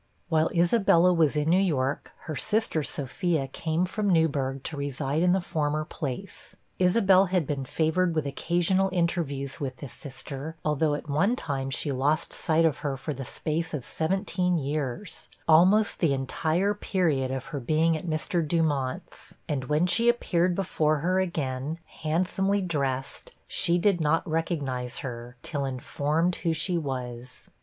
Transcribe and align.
While 0.29 0.49
Isabella 0.49 1.13
was 1.13 1.37
in 1.37 1.51
New 1.51 1.61
York, 1.61 2.11
her 2.21 2.35
sister 2.35 2.81
Sophia 2.81 3.47
came 3.47 3.85
from 3.85 4.09
Newburg 4.09 4.63
to 4.63 4.75
reside 4.75 5.21
in 5.21 5.31
the 5.31 5.39
former 5.39 5.85
place. 5.85 6.55
Isabel 6.79 7.27
had 7.27 7.45
been 7.45 7.65
favored 7.65 8.15
with 8.15 8.25
occasional 8.25 8.89
interviews 8.91 9.59
with 9.59 9.77
this 9.77 9.93
sister, 9.93 10.55
although 10.65 10.95
at 10.95 11.07
one 11.07 11.35
time 11.35 11.69
she 11.69 11.91
lost 11.91 12.33
sight 12.33 12.65
of 12.65 12.79
her 12.79 12.97
for 12.97 13.13
the 13.13 13.23
space 13.25 13.75
of 13.75 13.85
seventeen 13.85 14.57
years 14.57 15.29
almost 15.47 15.99
the 15.99 16.13
entire 16.15 16.73
period 16.73 17.29
of 17.29 17.45
her 17.53 17.59
being 17.59 17.95
at 17.95 18.07
Mr. 18.07 18.41
Dumont's 18.41 19.35
and 19.47 19.65
when 19.65 19.85
she 19.85 20.09
appeared 20.09 20.55
before 20.55 20.97
her 21.01 21.19
again, 21.19 21.77
handsomely 22.01 22.59
dressed, 22.59 23.33
she 23.45 23.77
did 23.77 24.01
not 24.01 24.27
recognize 24.27 24.97
her, 25.05 25.37
till 25.43 25.63
informed 25.63 26.37
who 26.37 26.53
she 26.53 26.75
was. 26.75 27.51